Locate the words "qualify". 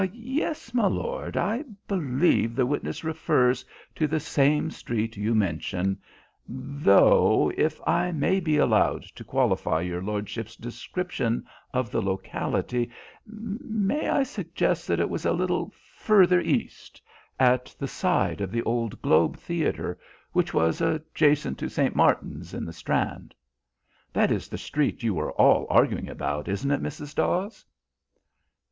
9.23-9.81